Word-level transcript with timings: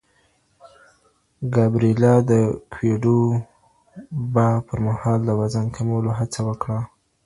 ګابرېلا 1.53 2.13
د 2.29 2.31
کووېډ 2.73 3.03
وبا 3.11 4.47
پر 4.67 4.77
مهال 4.85 5.19
د 5.25 5.29
وزن 5.39 5.65
کمولو 5.75 6.09
هڅه 6.19 6.39
وکړه. 6.47 6.79